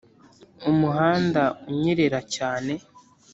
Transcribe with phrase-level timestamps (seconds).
[0.69, 2.73] umuhanda unyerera cyane